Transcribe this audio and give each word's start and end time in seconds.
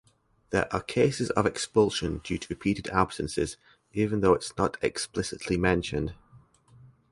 There 0.49 0.67
are 0.73 0.81
cases 0.81 1.29
of 1.29 1.45
expulsion 1.45 2.21
due 2.23 2.39
to 2.39 2.47
repeated 2.49 2.87
absences, 2.87 3.57
even 3.93 4.21
though 4.21 4.33
it’s 4.33 4.57
not 4.57 4.77
explicitly 4.81 5.57
mentioned. 5.57 6.15